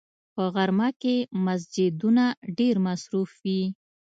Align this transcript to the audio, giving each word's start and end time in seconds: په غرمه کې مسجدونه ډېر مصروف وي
په 0.35 0.43
غرمه 0.53 0.89
کې 1.01 1.15
مسجدونه 1.45 2.25
ډېر 2.57 2.75
مصروف 2.85 3.31
وي 3.43 3.61